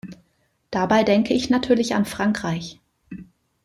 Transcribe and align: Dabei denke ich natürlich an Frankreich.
Dabei 0.71 1.03
denke 1.03 1.35
ich 1.35 1.51
natürlich 1.51 1.93
an 1.93 2.05
Frankreich. 2.05 2.81